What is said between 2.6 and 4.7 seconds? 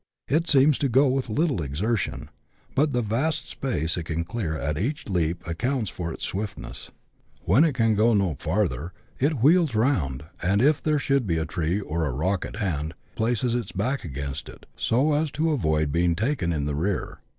but the vast space it can clear